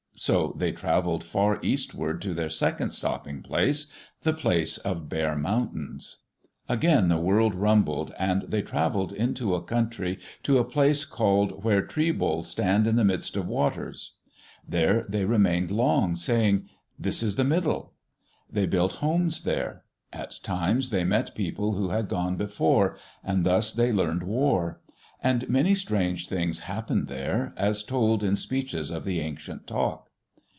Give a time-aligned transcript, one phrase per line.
[0.13, 6.17] So they travelled far eastward to their second stopping place, the Place of Bare Mountains.
[6.69, 11.81] Again the world rumbled, and they travelled into a country to a place called Where
[11.81, 14.13] tree boles stand in the midst of waters.
[14.67, 17.93] There they remained long, saying, "This is the Middle."
[18.47, 19.85] They built homes there.
[20.13, 24.81] At times they met people who had gone before, and thus they learned war.
[25.23, 30.09] And many strange things happened there, as told in speeches of the ancient talk.